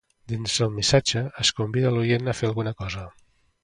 [0.31, 3.11] Dins el missatge es convida l'oient a fer alguna cosa.